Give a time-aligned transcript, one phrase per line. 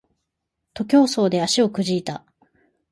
[0.73, 2.25] 徒競走で足をくじいた